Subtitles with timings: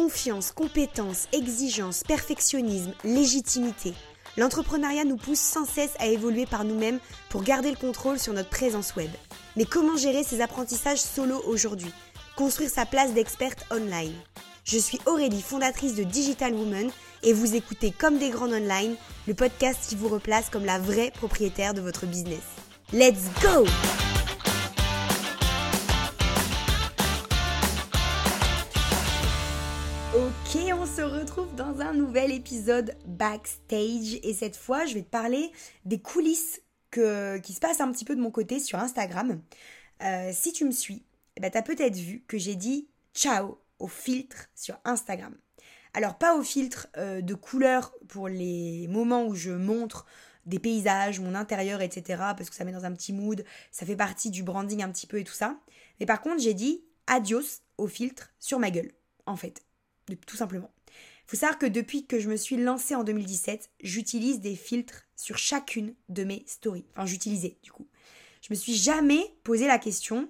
[0.00, 3.92] Confiance, compétence, exigence, perfectionnisme, légitimité.
[4.38, 8.48] L'entrepreneuriat nous pousse sans cesse à évoluer par nous-mêmes pour garder le contrôle sur notre
[8.48, 9.10] présence web.
[9.56, 11.92] Mais comment gérer ces apprentissages solo aujourd'hui?
[12.34, 14.14] Construire sa place d'experte online.
[14.64, 16.90] Je suis Aurélie, fondatrice de Digital Woman,
[17.22, 18.96] et vous écoutez Comme des grandes online,
[19.28, 22.40] le podcast qui vous replace comme la vraie propriétaire de votre business.
[22.94, 23.66] Let's go
[30.80, 35.52] on se retrouve dans un nouvel épisode backstage et cette fois je vais te parler
[35.84, 39.42] des coulisses qui se passent un petit peu de mon côté sur Instagram.
[40.02, 41.04] Euh, si tu me suis,
[41.36, 45.36] eh ben, tu as peut-être vu que j'ai dit ciao au filtre sur Instagram.
[45.92, 50.06] Alors pas au filtre euh, de couleur pour les moments où je montre
[50.46, 52.22] des paysages, mon intérieur, etc.
[52.34, 55.06] Parce que ça met dans un petit mood, ça fait partie du branding un petit
[55.06, 55.58] peu et tout ça.
[55.98, 58.92] Mais par contre j'ai dit adios au filtre sur ma gueule,
[59.26, 59.62] en fait
[60.26, 60.70] tout simplement.
[60.88, 65.06] Il faut savoir que depuis que je me suis lancée en 2017, j'utilise des filtres
[65.16, 66.84] sur chacune de mes stories.
[66.92, 67.86] Enfin, j'utilisais du coup.
[68.42, 70.28] Je me suis jamais posé la question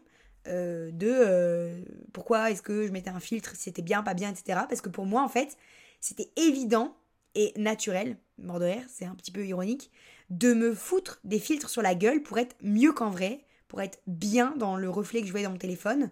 [0.48, 4.30] euh, de euh, pourquoi est-ce que je mettais un filtre, si c'était bien, pas bien,
[4.30, 4.60] etc.
[4.68, 5.56] Parce que pour moi, en fait,
[6.00, 6.96] c'était évident
[7.34, 9.90] et naturel, mort de rire, c'est un petit peu ironique,
[10.30, 14.00] de me foutre des filtres sur la gueule pour être mieux qu'en vrai, pour être
[14.06, 16.10] bien dans le reflet que je voyais dans mon téléphone.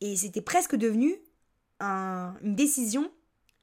[0.00, 1.16] Et c'était presque devenu
[1.82, 3.10] une décision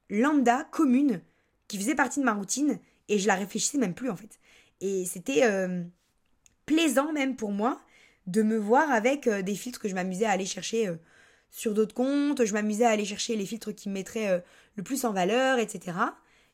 [0.10, 1.22] lambda, commune,
[1.68, 4.40] qui faisait partie de ma routine et je la réfléchissais même plus en fait.
[4.82, 5.84] Et c'était euh,
[6.66, 7.82] plaisant même pour moi
[8.28, 10.96] de me voir avec euh, des filtres que je m'amusais à aller chercher euh,
[11.52, 14.44] sur d'autres comptes, je m'amusais à aller chercher les filtres qui me mettraient
[14.76, 15.98] le plus en valeur, etc.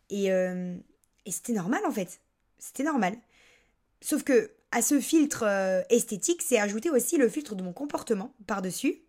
[0.10, 2.22] Et, et c'était normal en fait.
[2.60, 3.18] C'était normal.
[4.00, 5.44] Sauf que à ce filtre
[5.90, 9.02] esthétique, c'est ajouté aussi le filtre de mon comportement par-dessus.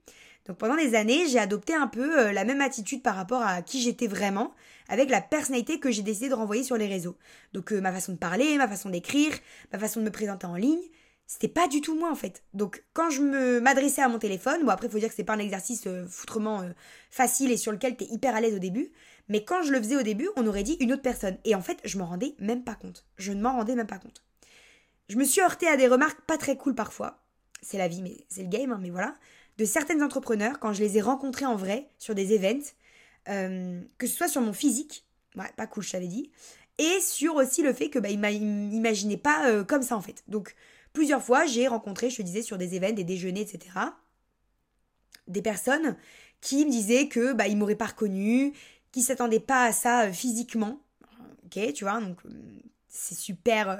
[0.47, 3.63] Donc pendant des années, j'ai adopté un peu euh, la même attitude par rapport à
[3.63, 4.55] qui j'étais vraiment,
[4.89, 7.17] avec la personnalité que j'ai décidé de renvoyer sur les réseaux.
[7.53, 9.33] Donc euh, ma façon de parler, ma façon d'écrire,
[9.73, 10.83] ma façon de me présenter en ligne,
[11.27, 12.45] c'était pas du tout moi en fait.
[12.55, 15.35] Donc quand je me m'adressais à mon téléphone, bon après faut dire que c'est pas
[15.35, 16.63] un exercice euh, foutrement
[17.11, 18.93] facile et sur lequel tu es hyper à l'aise au début,
[19.29, 21.37] mais quand je le faisais au début, on aurait dit une autre personne.
[21.45, 23.05] Et en fait, je m'en rendais même pas compte.
[23.17, 24.23] Je ne m'en rendais même pas compte.
[25.09, 27.25] Je me suis heurtée à des remarques pas très cool parfois.
[27.63, 29.17] C'est la vie, mais c'est le game, hein, mais voilà
[29.59, 32.73] de certains entrepreneurs quand je les ai rencontrés en vrai sur des events,
[33.29, 35.07] euh, que ce soit sur mon physique,
[35.37, 36.31] ouais, pas cool, je t'avais dit,
[36.79, 40.23] et sur aussi le fait que bah, m'imaginaient pas euh, comme ça en fait.
[40.29, 40.55] Donc
[40.93, 43.61] plusieurs fois, j'ai rencontré, je te disais, sur des events, des déjeuners, etc.,
[45.27, 45.97] des personnes
[46.41, 48.53] qui me disaient que bah, ils m'auraient pas reconnu,
[48.93, 50.81] qui s'attendaient pas à ça euh, physiquement.
[51.45, 52.19] Ok, tu vois, donc
[52.89, 53.79] c'est super,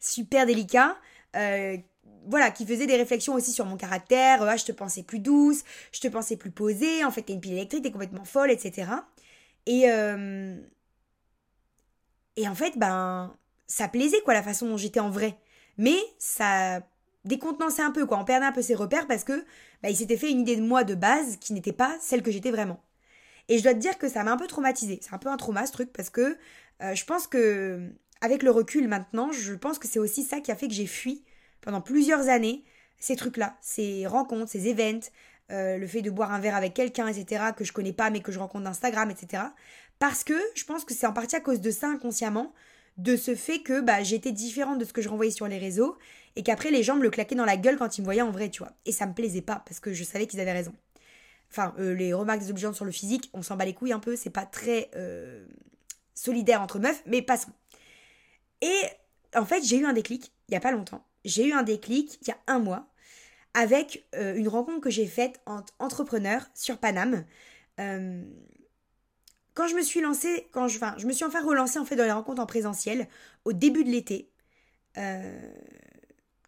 [0.00, 0.96] super délicat
[2.28, 4.42] voilà, qui faisait des réflexions aussi sur mon caractère.
[4.42, 5.62] Ah, je te pensais plus douce,
[5.92, 8.88] je te pensais plus posée, en fait, t'es une pile électrique, t'es complètement folle, etc.
[9.66, 10.56] Et, euh,
[12.36, 13.34] et en fait, ben,
[13.66, 15.38] ça plaisait, quoi, la façon dont j'étais en vrai.
[15.78, 16.80] Mais ça
[17.24, 18.18] décontenançait un peu, quoi.
[18.18, 19.44] On perdait un peu ses repères parce que
[19.82, 22.30] bah, il s'était fait une idée de moi de base qui n'était pas celle que
[22.30, 22.82] j'étais vraiment.
[23.48, 24.98] Et je dois te dire que ça m'a un peu traumatisée.
[25.02, 26.36] C'est un peu un trauma, ce truc, parce que
[26.82, 27.90] euh, je pense que,
[28.20, 30.86] avec le recul maintenant, je pense que c'est aussi ça qui a fait que j'ai
[30.86, 31.24] fui
[31.66, 32.64] pendant plusieurs années
[32.98, 35.10] ces trucs-là, ces rencontres, ces events,
[35.50, 38.20] euh, le fait de boire un verre avec quelqu'un, etc., que je connais pas mais
[38.20, 39.42] que je rencontre d'Instagram, etc.
[39.98, 42.54] Parce que je pense que c'est en partie à cause de ça inconsciemment,
[42.98, 45.98] de ce fait que bah, j'étais différente de ce que je renvoyais sur les réseaux
[46.36, 48.30] et qu'après les gens me le claquaient dans la gueule quand ils me voyaient en
[48.30, 48.72] vrai, tu vois.
[48.86, 50.72] Et ça me plaisait pas parce que je savais qu'ils avaient raison.
[51.50, 53.98] Enfin, euh, les remarques des obligeantes sur le physique, on s'en bat les couilles un
[53.98, 55.44] peu, c'est pas très euh,
[56.14, 57.52] solidaire entre meufs, mais passons.
[58.62, 58.82] Et
[59.34, 62.18] en fait, j'ai eu un déclic il y a pas longtemps j'ai eu un déclic
[62.22, 62.88] il y a un mois
[63.52, 67.24] avec euh, une rencontre que j'ai faite entre entrepreneurs sur Paname.
[67.80, 68.22] Euh,
[69.54, 71.96] quand je me suis lancée, quand je, enfin, je me suis enfin relancée en fait
[71.96, 73.08] dans les rencontres en présentiel
[73.44, 74.30] au début de l'été.
[74.98, 75.52] Euh,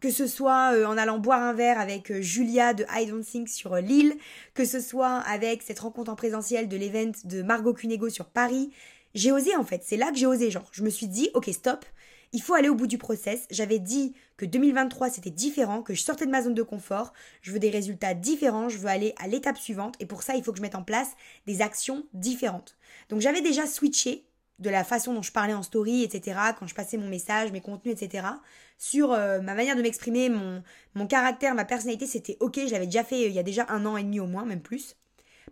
[0.01, 3.75] que ce soit en allant boire un verre avec Julia de I Don't Think sur
[3.75, 4.15] Lille,
[4.53, 8.71] que ce soit avec cette rencontre en présentiel de l'event de Margot Cunego sur Paris.
[9.13, 11.49] J'ai osé en fait, c'est là que j'ai osé, genre je me suis dit ok
[11.51, 11.85] stop,
[12.31, 13.47] il faut aller au bout du process.
[13.49, 17.51] J'avais dit que 2023 c'était différent, que je sortais de ma zone de confort, je
[17.51, 20.51] veux des résultats différents, je veux aller à l'étape suivante et pour ça il faut
[20.51, 21.11] que je mette en place
[21.47, 22.77] des actions différentes.
[23.09, 24.25] Donc j'avais déjà switché
[24.59, 27.61] de la façon dont je parlais en story, etc., quand je passais mon message, mes
[27.61, 28.27] contenus, etc.,
[28.77, 30.61] sur euh, ma manière de m'exprimer, mon,
[30.95, 33.65] mon caractère, ma personnalité, c'était ok, je l'avais déjà fait euh, il y a déjà
[33.69, 34.97] un an et demi au moins, même plus.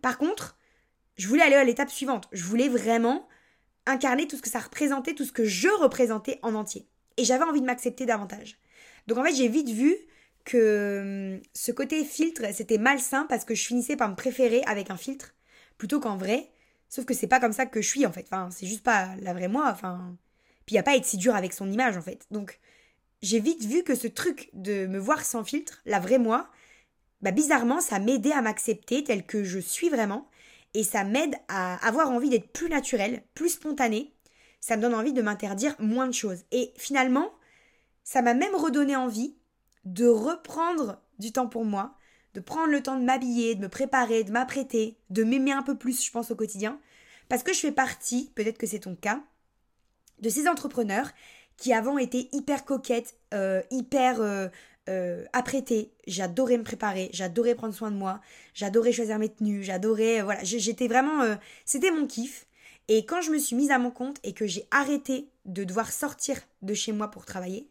[0.01, 0.57] Par contre,
[1.15, 2.27] je voulais aller à l'étape suivante.
[2.31, 3.27] Je voulais vraiment
[3.87, 6.87] incarner tout ce que ça représentait, tout ce que je représentais en entier.
[7.17, 8.57] Et j'avais envie de m'accepter davantage.
[9.07, 9.95] Donc en fait, j'ai vite vu
[10.45, 14.91] que hum, ce côté filtre, c'était malsain parce que je finissais par me préférer avec
[14.91, 15.33] un filtre
[15.77, 16.49] plutôt qu'en vrai,
[16.89, 18.25] Sauf que c'est pas comme ça que je suis en fait.
[18.31, 19.69] Enfin, c'est juste pas la vraie moi.
[19.71, 20.15] Enfin,
[20.65, 22.25] puis il a pas à être si dur avec son image en fait.
[22.31, 22.59] Donc
[23.21, 26.49] j'ai vite vu que ce truc de me voir sans filtre, la vraie moi,
[27.21, 30.29] bah bizarrement ça m'aidait à m'accepter tel que je suis vraiment
[30.77, 34.13] et ça m'aide à avoir envie d'être plus naturel, plus spontané.
[34.59, 36.43] Ça me donne envie de m'interdire moins de choses.
[36.51, 37.31] Et finalement,
[38.03, 39.35] ça m'a même redonné envie
[39.85, 41.97] de reprendre du temps pour moi,
[42.35, 45.75] de prendre le temps de m'habiller, de me préparer, de m'apprêter, de m'aimer un peu
[45.75, 46.79] plus, je pense, au quotidien.
[47.27, 49.23] Parce que je fais partie, peut-être que c'est ton cas,
[50.19, 51.09] de ces entrepreneurs
[51.57, 54.47] qui avant étaient hyper coquettes, euh, hyper euh,
[54.87, 55.25] euh.
[56.07, 58.21] J'adorais me préparer, j'adorais prendre soin de moi,
[58.53, 60.21] j'adorais choisir mes tenues, j'adorais...
[60.21, 61.37] voilà, j'étais vraiment...
[61.65, 62.45] C'était mon kiff.
[62.87, 65.91] Et quand je me suis mise à mon compte et que j'ai arrêté de devoir
[65.91, 67.69] sortir de chez moi pour travailler,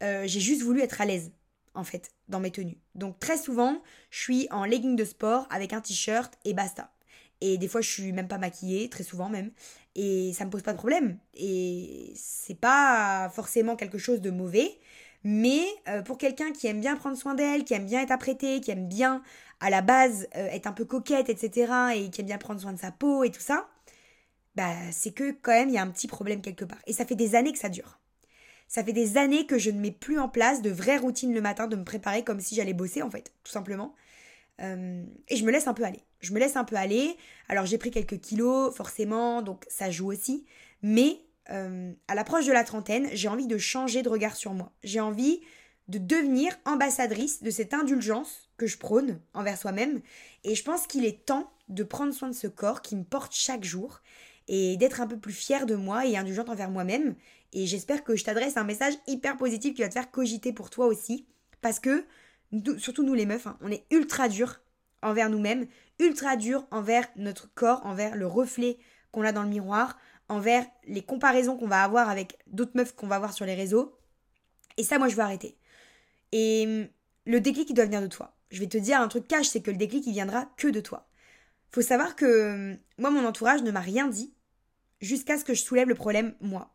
[0.00, 1.30] j'ai juste voulu être à l'aise
[1.74, 2.78] en fait, dans mes tenues.
[2.94, 6.92] Donc très souvent, je suis en legging de sport avec un t-shirt et basta.
[7.40, 9.50] Et des fois, je suis même pas maquillée, très souvent même.
[9.94, 11.18] Et ça me pose pas de problème.
[11.34, 14.78] Et c'est pas forcément quelque chose de mauvais.
[15.22, 18.60] Mais euh, pour quelqu'un qui aime bien prendre soin d'elle, qui aime bien être apprêtée,
[18.60, 19.22] qui aime bien
[19.60, 21.72] à la base euh, être un peu coquette, etc.
[21.94, 23.68] et qui aime bien prendre soin de sa peau et tout ça,
[24.54, 26.78] bah c'est que quand même il y a un petit problème quelque part.
[26.86, 27.98] Et ça fait des années que ça dure.
[28.68, 31.40] Ça fait des années que je ne mets plus en place de vraies routines le
[31.40, 33.94] matin, de me préparer comme si j'allais bosser en fait, tout simplement.
[34.62, 36.00] Euh, et je me laisse un peu aller.
[36.20, 37.16] Je me laisse un peu aller.
[37.48, 40.46] Alors j'ai pris quelques kilos, forcément, donc ça joue aussi.
[40.82, 41.20] Mais
[41.50, 44.72] euh, à l'approche de la trentaine, j'ai envie de changer de regard sur moi.
[44.82, 45.40] J'ai envie
[45.88, 50.00] de devenir ambassadrice de cette indulgence que je prône envers soi-même.
[50.44, 53.34] Et je pense qu'il est temps de prendre soin de ce corps qui me porte
[53.34, 54.00] chaque jour
[54.46, 57.16] et d'être un peu plus fière de moi et indulgente envers moi-même.
[57.52, 60.70] Et j'espère que je t'adresse un message hyper positif qui va te faire cogiter pour
[60.70, 61.26] toi aussi.
[61.60, 62.04] Parce que,
[62.78, 64.60] surtout nous les meufs, hein, on est ultra dur
[65.02, 65.66] envers nous-mêmes,
[65.98, 68.78] ultra dur envers notre corps, envers le reflet
[69.12, 69.98] qu'on a dans le miroir,
[70.30, 73.98] envers les comparaisons qu'on va avoir avec d'autres meufs qu'on va voir sur les réseaux.
[74.76, 75.58] Et ça, moi, je veux arrêter.
[76.32, 76.88] Et hum,
[77.26, 78.36] le déclic, il doit venir de toi.
[78.50, 80.80] Je vais te dire un truc cash, c'est que le déclic, il viendra que de
[80.80, 81.08] toi.
[81.72, 84.32] Faut savoir que hum, moi, mon entourage ne m'a rien dit
[85.00, 86.72] jusqu'à ce que je soulève le problème moi.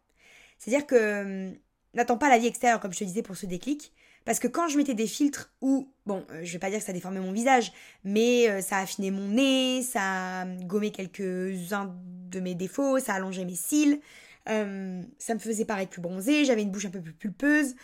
[0.60, 1.22] C'est-à-dire que
[1.52, 1.58] hum,
[1.94, 3.94] n'attends pas la vie extérieure, comme je te disais, pour ce déclic.
[4.26, 6.86] Parce que quand je mettais des filtres où, bon, euh, je vais pas dire que
[6.86, 7.72] ça déformait mon visage,
[8.04, 11.96] mais euh, ça affinait mon nez, ça hum, gommait quelques-uns
[12.32, 14.00] de mes défauts, ça allongeait mes cils,
[14.48, 17.76] ça me faisait paraître plus bronzé, j'avais une bouche un peu plus pulpeuse.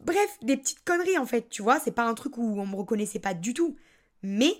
[0.00, 2.76] Bref, des petites conneries en fait, tu vois, c'est pas un truc où on me
[2.76, 3.76] reconnaissait pas du tout.
[4.22, 4.52] Mais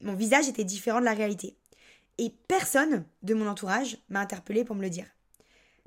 [0.00, 1.56] mon visage était différent de la réalité.
[2.18, 5.06] Et personne de mon entourage m'a interpellé pour me le dire.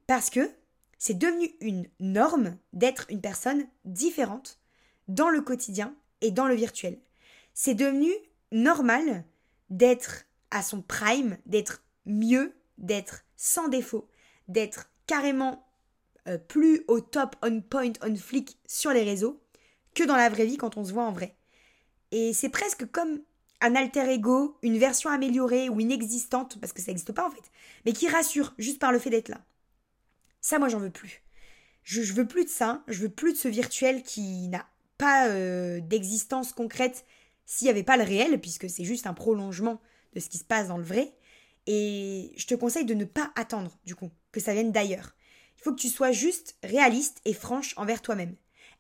[0.08, 0.50] Parce que
[0.98, 4.60] c'est devenu une norme d'être une personne différente
[5.08, 7.00] dans le quotidien et dans le virtuel.
[7.54, 8.12] C'est devenu
[8.52, 9.26] normal
[9.70, 14.08] d'être à son prime, d'être mieux, d'être sans défaut,
[14.48, 15.68] d'être carrément
[16.28, 19.42] euh, plus au top, on point, on flick sur les réseaux
[19.94, 21.36] que dans la vraie vie quand on se voit en vrai.
[22.12, 23.22] Et c'est presque comme
[23.62, 27.52] un alter ego, une version améliorée ou inexistante, parce que ça n'existe pas en fait,
[27.86, 29.42] mais qui rassure juste par le fait d'être là.
[30.46, 31.24] Ça, moi, j'en veux plus.
[31.82, 34.68] Je, veux plus de ça, je veux plus de ce virtuel qui n'a
[35.00, 37.04] pas euh, d'existence concrète
[37.48, 39.82] s'il n'y avait pas le réel, puisque c'est juste un prolongement
[40.14, 41.16] de ce qui se passe dans le vrai.
[41.66, 45.16] Et je te conseille de ne pas attendre, du coup, que ça vienne d'ailleurs.
[45.58, 48.36] Il faut que tu sois juste réaliste et franche envers toi-même.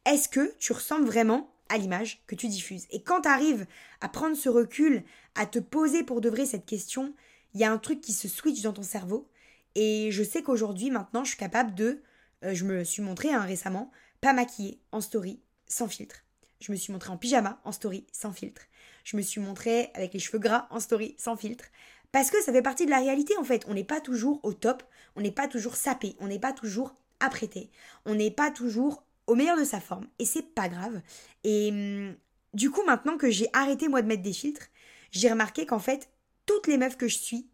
[0.05, 2.85] Est-ce que tu ressembles vraiment à l'image que tu diffuses?
[2.91, 3.65] Et quand tu arrives
[4.01, 5.03] à prendre ce recul,
[5.33, 7.15] à te poser pour de vrai cette question,
[7.55, 9.27] il y a un truc qui se switch dans ton cerveau.
[9.75, 12.01] Et je sais qu'aujourd'hui, maintenant, je suis capable de,
[12.43, 13.91] euh, je me suis montrée hein, récemment,
[14.21, 16.23] pas maquillée, en story, sans filtre.
[16.61, 18.63] Je me suis montrée en pyjama, en story, sans filtre.
[19.03, 21.65] Je me suis montrée avec les cheveux gras, en story, sans filtre.
[22.11, 23.65] Parce que ça fait partie de la réalité en fait.
[23.67, 24.83] On n'est pas toujours au top,
[25.17, 27.69] on n'est pas toujours sapé, on n'est pas toujours apprêté,
[28.05, 30.07] on n'est pas toujours au meilleur de sa forme.
[30.17, 31.01] Et c'est pas grave.
[31.43, 32.15] Et hum,
[32.53, 34.67] du coup, maintenant que j'ai arrêté moi de mettre des filtres,
[35.11, 36.09] j'ai remarqué qu'en fait,
[36.45, 37.49] toutes les meufs que je suis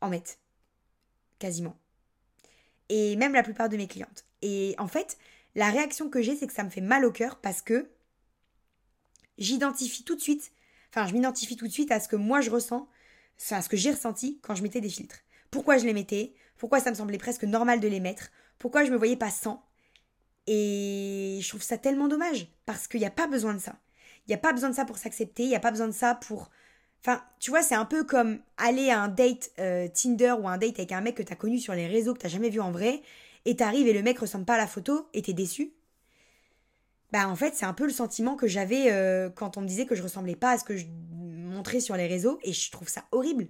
[0.00, 0.38] en mettent.
[1.38, 1.76] Quasiment.
[2.88, 4.24] Et même la plupart de mes clientes.
[4.42, 5.18] Et en fait,
[5.54, 7.90] la réaction que j'ai, c'est que ça me fait mal au cœur parce que
[9.36, 10.52] j'identifie tout de suite,
[10.90, 12.88] enfin, je m'identifie tout de suite à ce que moi je ressens,
[13.50, 15.20] à ce que j'ai ressenti quand je mettais des filtres.
[15.50, 18.90] Pourquoi je les mettais, pourquoi ça me semblait presque normal de les mettre, pourquoi je
[18.90, 19.64] me voyais pas sans,
[20.50, 23.76] et je trouve ça tellement dommage parce qu'il n'y a pas besoin de ça.
[24.26, 25.92] Il n'y a pas besoin de ça pour s'accepter, il n'y a pas besoin de
[25.92, 26.50] ça pour...
[27.00, 30.58] Enfin, tu vois, c'est un peu comme aller à un date euh, Tinder ou un
[30.58, 32.60] date avec un mec que tu as connu sur les réseaux, que tu jamais vu
[32.60, 33.02] en vrai,
[33.44, 35.72] et t'arrives et le mec ressemble pas à la photo et t'es déçu.
[37.12, 39.86] Bah en fait, c'est un peu le sentiment que j'avais euh, quand on me disait
[39.86, 42.88] que je ressemblais pas à ce que je montrais sur les réseaux, et je trouve
[42.88, 43.48] ça horrible.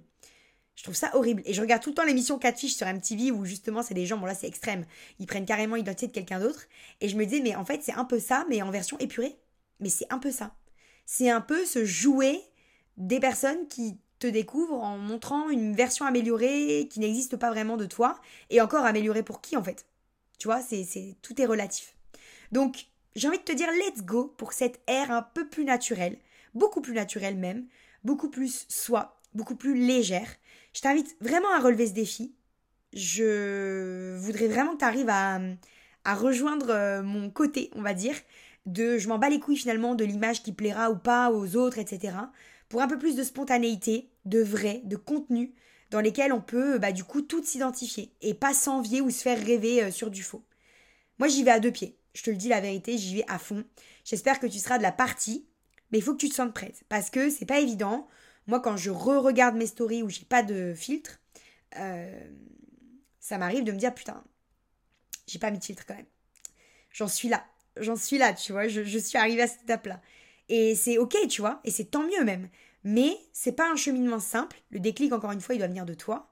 [0.75, 1.41] Je trouve ça horrible.
[1.45, 4.17] Et je regarde tout le temps l'émission Catfish sur MTV où justement c'est des gens,
[4.17, 4.85] bon là c'est extrême,
[5.19, 6.67] ils prennent carrément l'identité de quelqu'un d'autre.
[7.01, 9.37] Et je me disais, mais en fait c'est un peu ça, mais en version épurée.
[9.81, 10.55] Mais c'est un peu ça.
[11.05, 12.39] C'est un peu ce jouet
[12.99, 17.85] des personnes qui te découvrent en montrant une version améliorée qui n'existe pas vraiment de
[17.85, 18.19] toi.
[18.49, 19.85] Et encore améliorée pour qui en fait?
[20.37, 21.95] Tu vois, c'est, c'est, tout est relatif.
[22.51, 26.17] Donc j'ai envie de te dire let's go pour cette ère un peu plus naturelle,
[26.53, 27.65] beaucoup plus naturelle même,
[28.03, 30.27] beaucoup plus soi, beaucoup plus légère
[30.73, 32.33] je t'invite vraiment à relever ce défi.
[32.93, 35.39] Je voudrais vraiment que tu arrives à,
[36.15, 38.15] rejoindre euh, mon côté, on va dire,
[38.65, 41.77] de je m'en bats les couilles finalement de l'image qui plaira ou pas aux autres,
[41.77, 42.15] etc.
[42.69, 45.53] Pour un peu plus de spontanéité, de vrai, de contenu,
[45.89, 49.43] dans lesquels on peut bah, du coup tout s'identifier et pas s'envier ou se faire
[49.43, 50.45] rêver euh, sur du faux.
[51.17, 53.39] Moi j'y vais à deux pieds, je te le dis la vérité, j'y vais à
[53.39, 53.65] fond.
[54.05, 55.47] J'espère que tu seras de la partie,
[55.91, 58.07] mais il faut que tu te sentes prête parce que c'est pas évident.
[58.47, 61.19] Moi, quand je re-regarde mes stories où j'ai pas de filtre,
[61.77, 62.19] euh,
[63.19, 64.23] ça m'arrive de me dire putain,
[65.27, 66.05] j'ai pas mis de filtre quand même.
[66.91, 67.45] J'en suis là.
[67.77, 68.67] J'en suis là, tu vois.
[68.67, 70.01] Je, suis arrivée à cette étape-là.
[70.49, 71.61] Et c'est ok, tu vois.
[71.63, 72.49] Et c'est tant mieux même.
[72.83, 74.57] Mais c'est pas un cheminement simple.
[74.71, 76.29] Le déclic, encore une fois, il doit venir de toi.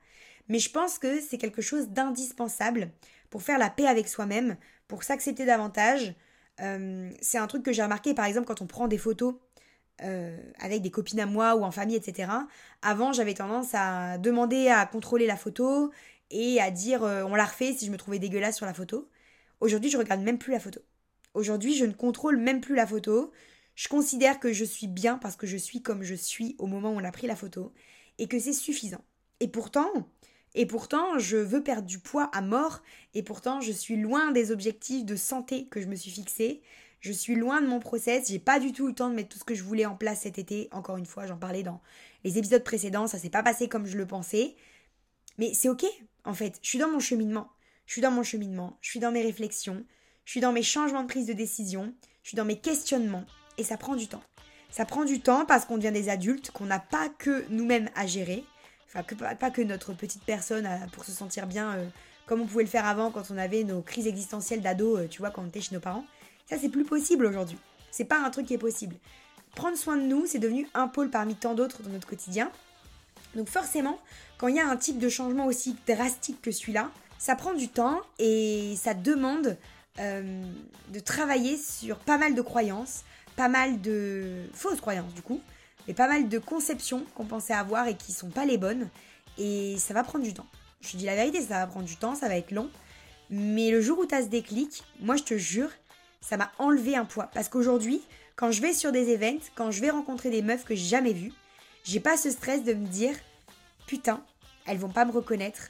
[0.50, 2.92] Mais je pense que c'est quelque chose d'indispensable
[3.30, 4.58] pour faire la paix avec soi-même,
[4.88, 6.14] pour s'accepter davantage.
[6.62, 9.36] Euh, c'est un truc que j'ai remarqué, par exemple, quand on prend des photos
[10.04, 12.32] euh, avec des copines à moi ou en famille, etc.
[12.82, 15.92] Avant, j'avais tendance à demander à contrôler la photo
[16.30, 19.10] et à dire euh, on la refait si je me trouvais dégueulasse sur la photo.
[19.60, 20.82] Aujourd'hui, je regarde même plus la photo.
[21.34, 23.32] Aujourd'hui, je ne contrôle même plus la photo.
[23.78, 26.90] Je considère que je suis bien parce que je suis comme je suis au moment
[26.90, 27.72] où on a pris la photo
[28.18, 29.06] et que c'est suffisant.
[29.40, 29.88] Et pourtant,
[30.56, 32.82] et pourtant, je veux perdre du poids à mort
[33.14, 36.64] et pourtant, je suis loin des objectifs de santé que je me suis fixés.
[37.02, 39.30] Je suis loin de mon process, j'ai pas du tout eu le temps de mettre
[39.30, 40.68] tout ce que je voulais en place cet été.
[40.72, 41.80] Encore une fois, j'en parlais dans
[42.24, 44.56] les épisodes précédents, ça s'est pas passé comme je le pensais.
[45.38, 45.86] Mais c'est ok,
[46.26, 46.58] en fait.
[46.64, 47.52] Je suis dans mon cheminement.
[47.86, 49.86] Je suis dans mon cheminement, je suis dans mes réflexions,
[50.26, 51.94] je suis dans mes changements de prise de décision,
[52.24, 53.26] je suis dans mes questionnements.
[53.58, 54.24] Et ça prend du temps.
[54.70, 58.06] Ça prend du temps parce qu'on devient des adultes, qu'on n'a pas que nous-mêmes à
[58.06, 58.44] gérer.
[58.88, 59.04] Enfin,
[59.36, 61.86] pas que notre petite personne pour se sentir bien euh,
[62.28, 65.20] comme on pouvait le faire avant quand on avait nos crises existentielles d'ado, euh, tu
[65.20, 66.06] vois, quand on était chez nos parents.
[66.50, 67.58] Ça, c'est plus possible aujourd'hui.
[67.90, 68.96] C'est pas un truc qui est possible.
[69.56, 72.52] Prendre soin de nous, c'est devenu un pôle parmi tant d'autres dans notre quotidien.
[73.36, 73.98] Donc forcément,
[74.38, 77.68] quand il y a un type de changement aussi drastique que celui-là, ça prend du
[77.70, 79.58] temps et ça demande
[80.00, 80.44] euh,
[80.90, 83.04] de travailler sur pas mal de croyances,
[83.38, 85.40] pas mal de fausses croyances du coup,
[85.88, 88.90] mais pas mal de conceptions qu'on pensait avoir et qui sont pas les bonnes.
[89.38, 90.48] Et ça va prendre du temps.
[90.82, 92.70] Je dis la vérité, ça va prendre du temps, ça va être long.
[93.30, 95.70] Mais le jour où tu as ce déclic, moi je te jure,
[96.20, 97.30] ça m'a enlevé un poids.
[97.34, 98.02] Parce qu'aujourd'hui,
[98.36, 101.14] quand je vais sur des events, quand je vais rencontrer des meufs que j'ai jamais
[101.14, 101.34] vues,
[101.84, 103.16] j'ai pas ce stress de me dire
[103.86, 104.24] putain,
[104.66, 105.70] elles vont pas me reconnaître,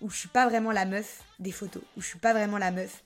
[0.00, 2.70] ou je suis pas vraiment la meuf des photos, ou je suis pas vraiment la
[2.70, 3.02] meuf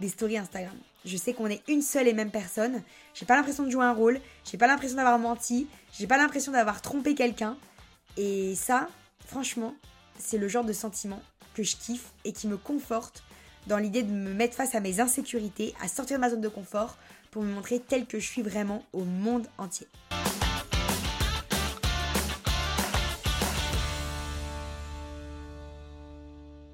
[0.00, 0.76] des stories Instagram.
[1.04, 2.82] Je sais qu'on est une seule et même personne.
[3.14, 6.52] J'ai pas l'impression de jouer un rôle, j'ai pas l'impression d'avoir menti, j'ai pas l'impression
[6.52, 7.56] d'avoir trompé quelqu'un.
[8.16, 8.88] Et ça,
[9.26, 9.74] franchement,
[10.18, 11.20] c'est le genre de sentiment
[11.54, 13.24] que je kiffe et qui me conforte
[13.66, 16.48] dans l'idée de me mettre face à mes insécurités, à sortir de ma zone de
[16.48, 16.96] confort
[17.30, 19.86] pour me montrer telle que je suis vraiment au monde entier.